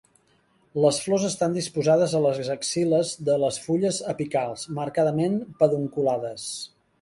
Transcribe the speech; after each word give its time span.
Les 0.85 0.99
flors 1.01 1.25
estan 1.27 1.57
disposades 1.57 2.15
a 2.15 2.21
les 2.23 2.49
axil·les 2.53 3.11
de 3.27 3.35
les 3.45 3.59
fulles 3.67 4.01
apicals, 4.15 4.65
marcadament 4.81 5.37
pedunculades. 5.63 6.49